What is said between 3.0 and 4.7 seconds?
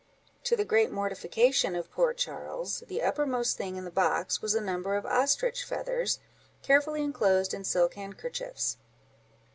uppermost thing in the box was a